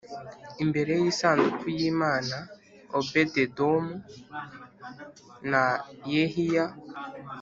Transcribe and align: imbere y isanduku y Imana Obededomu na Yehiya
imbere 0.63 0.91
y 1.01 1.05
isanduku 1.11 1.65
y 1.79 1.81
Imana 1.91 2.35
Obededomu 2.97 3.93
na 5.51 5.65
Yehiya 6.13 6.65